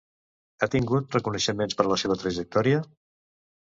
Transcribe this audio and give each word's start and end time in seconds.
Ha 0.57 0.69
tingut 0.77 1.19
reconeixements 1.19 1.79
per 1.83 1.89
la 1.93 2.01
seva 2.07 2.21
trajectòria? 2.25 2.85